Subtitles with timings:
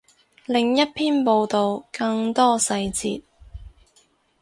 [0.47, 3.21] 另一篇报道，更多细节